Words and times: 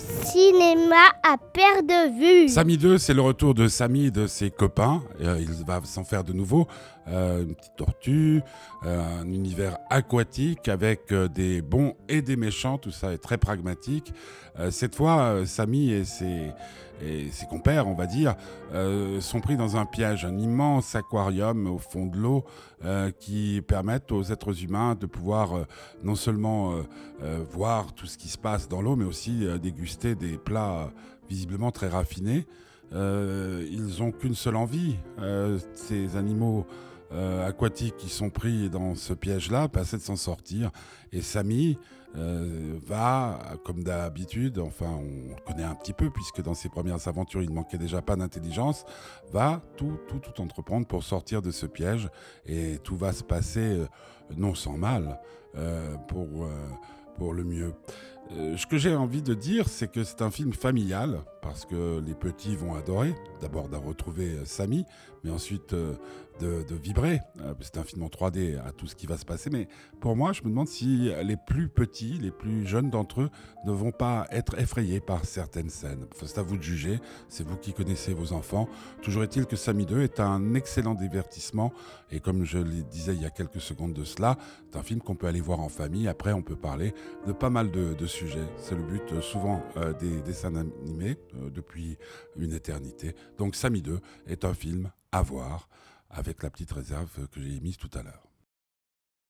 cinéma 0.00 1.12
à 1.22 1.36
perte 1.38 1.86
de 1.86 2.18
vue. 2.18 2.48
Samy 2.48 2.76
2, 2.76 2.98
c'est 2.98 3.14
le 3.14 3.22
retour 3.22 3.54
de 3.54 3.68
Samy 3.68 4.06
et 4.06 4.10
de 4.10 4.26
ses 4.26 4.50
copains. 4.50 5.02
Euh, 5.20 5.38
il 5.40 5.64
va 5.64 5.80
s'en 5.84 6.04
faire 6.04 6.24
de 6.24 6.32
nouveau. 6.32 6.66
Euh, 7.08 7.42
une 7.42 7.54
petite 7.54 7.76
tortue, 7.76 8.42
euh, 8.84 9.20
un 9.22 9.26
univers 9.26 9.78
aquatique 9.88 10.68
avec 10.68 11.12
des 11.12 11.62
bons 11.62 11.94
et 12.08 12.22
des 12.22 12.36
méchants. 12.36 12.78
Tout 12.78 12.90
ça 12.90 13.12
est 13.12 13.18
très 13.18 13.38
pragmatique. 13.38 14.12
cette 14.70 14.96
fois, 14.96 15.46
Samy 15.46 15.92
et 15.92 16.04
ses, 16.04 16.52
et 17.00 17.30
ses 17.30 17.46
compères, 17.46 17.86
on 17.86 17.94
va 17.94 18.06
dire, 18.06 18.34
sont 19.20 19.40
pris 19.40 19.56
dans 19.56 19.76
un 19.76 19.86
piège, 19.86 20.24
un 20.24 20.38
immense 20.38 20.94
aquarium 20.94 21.66
au 21.66 21.78
fond 21.78 22.06
de 22.06 22.16
l'eau 22.16 22.44
qui 23.20 23.62
permettent 23.66 24.12
aux 24.12 24.24
êtres 24.24 24.64
humains 24.64 24.94
de 24.94 25.06
pouvoir 25.06 25.66
non 26.02 26.14
seulement 26.14 26.74
voir 27.50 27.92
tout 27.94 28.06
ce 28.06 28.18
qui 28.18 28.28
se 28.28 28.38
passe 28.38 28.68
dans 28.68 28.82
l'eau, 28.82 28.96
mais 28.96 29.04
aussi 29.04 29.46
déguster 29.60 30.14
des 30.14 30.38
plats 30.38 30.90
visiblement 31.28 31.70
très 31.70 31.88
raffinés. 31.88 32.46
Euh, 32.94 33.66
ils 33.70 34.00
n'ont 34.00 34.12
qu'une 34.12 34.34
seule 34.34 34.56
envie, 34.56 34.96
euh, 35.18 35.58
ces 35.74 36.16
animaux 36.16 36.66
euh, 37.12 37.46
aquatiques 37.46 37.96
qui 37.96 38.08
sont 38.08 38.30
pris 38.30 38.70
dans 38.70 38.94
ce 38.94 39.12
piège-là, 39.12 39.68
bah, 39.68 39.82
c'est 39.84 39.98
de 39.98 40.02
s'en 40.02 40.16
sortir. 40.16 40.70
Et 41.12 41.20
Samy 41.20 41.78
va, 42.14 43.38
comme 43.64 43.84
d'habitude, 43.84 44.58
enfin 44.58 44.90
on 44.90 45.34
le 45.34 45.42
connaît 45.46 45.64
un 45.64 45.74
petit 45.74 45.92
peu, 45.92 46.10
puisque 46.10 46.42
dans 46.42 46.54
ses 46.54 46.68
premières 46.68 47.06
aventures 47.06 47.42
il 47.42 47.50
ne 47.50 47.54
manquait 47.54 47.78
déjà 47.78 48.02
pas 48.02 48.16
d'intelligence, 48.16 48.84
va 49.30 49.62
tout, 49.76 49.98
tout, 50.08 50.18
tout 50.18 50.40
entreprendre 50.40 50.86
pour 50.86 51.04
sortir 51.04 51.42
de 51.42 51.50
ce 51.50 51.66
piège. 51.66 52.08
Et 52.46 52.78
tout 52.82 52.96
va 52.96 53.12
se 53.12 53.22
passer 53.22 53.82
non 54.36 54.54
sans 54.54 54.76
mal 54.76 55.20
pour, 56.08 56.48
pour 57.16 57.34
le 57.34 57.44
mieux. 57.44 57.74
ce 58.56 58.66
que 58.66 58.78
j'ai 58.78 58.94
envie 58.94 59.22
de 59.22 59.34
dire, 59.34 59.68
c'est 59.68 59.90
que 59.90 60.04
c'est 60.04 60.22
un 60.22 60.30
film 60.30 60.52
familial, 60.52 61.20
parce 61.42 61.64
que 61.64 62.00
les 62.00 62.14
petits 62.14 62.56
vont 62.56 62.74
adorer, 62.74 63.14
d'abord 63.40 63.68
de 63.68 63.76
retrouver 63.76 64.32
euh, 64.32 64.44
Samy, 64.44 64.84
mais 65.24 65.30
ensuite 65.30 65.72
euh, 65.72 65.94
de, 66.40 66.74
vibrer. 66.74 67.20
Euh, 67.40 67.54
c'est 67.60 67.78
un 67.78 67.82
film 67.82 68.02
en 68.02 68.08
3D 68.08 68.58
à 68.64 68.70
tout 68.72 68.86
ce 68.86 68.94
qui 68.94 69.06
va 69.06 69.16
se 69.16 69.24
passer, 69.24 69.50
mais 69.50 69.68
pour 70.00 70.14
moi, 70.16 70.32
je 70.32 70.42
me 70.42 70.48
demande 70.48 70.68
si 70.68 71.10
les 71.24 71.36
plus 71.36 71.68
petits, 71.68 72.18
les 72.20 72.30
plus 72.30 72.66
jeunes 72.66 72.90
d'entre 72.90 73.22
eux 73.22 73.30
ne 73.64 73.72
vont 73.72 73.90
pas 73.90 74.26
être 74.30 74.58
effrayés 74.58 75.00
par 75.00 75.24
certaines 75.24 75.70
scènes. 75.70 76.06
c'est 76.14 76.38
à 76.38 76.42
vous 76.42 76.56
de 76.56 76.62
juger, 76.62 77.00
c'est 77.28 77.44
vous 77.44 77.56
qui 77.56 77.72
connaissez 77.72 78.14
vos 78.14 78.32
enfants. 78.32 78.68
Toujours 79.02 79.24
est-il 79.24 79.46
que 79.46 79.56
Samy 79.56 79.84
2 79.84 80.02
est 80.02 80.20
un 80.20 80.54
excellent 80.54 80.94
divertissement, 80.94 81.72
et 82.12 82.20
comme 82.20 82.44
je 82.44 82.58
le 82.58 82.82
disais 82.84 83.14
il 83.14 83.22
y 83.22 83.26
a 83.26 83.30
quelques 83.30 83.60
secondes 83.60 83.92
de 83.92 84.04
cela, 84.04 84.38
c'est 84.70 84.78
un 84.78 84.82
film 84.82 85.00
qu'on 85.00 85.16
peut 85.16 85.26
aller 85.26 85.40
voir 85.40 85.58
en 85.60 85.68
famille. 85.68 86.06
Après, 86.06 86.32
on 86.32 86.42
peut 86.42 86.56
parler 86.56 86.94
de 87.26 87.32
pas 87.32 87.50
mal 87.50 87.70
de, 87.70 88.06
sujets. 88.06 88.46
C'est 88.58 88.74
le 88.74 88.82
but 88.82 89.20
souvent 89.20 89.62
des 90.00 90.20
dessins 90.22 90.54
animés 90.54 91.18
depuis 91.52 91.98
une 92.36 92.52
éternité. 92.52 93.14
Donc 93.36 93.54
Samy 93.54 93.82
2 93.82 94.00
est 94.26 94.44
un 94.44 94.54
film 94.54 94.90
à 95.12 95.22
voir 95.22 95.68
avec 96.10 96.42
la 96.42 96.50
petite 96.50 96.72
réserve 96.72 97.28
que 97.28 97.40
j'ai 97.40 97.56
émise 97.56 97.76
tout 97.76 97.90
à 97.94 98.02
l'heure. 98.02 98.27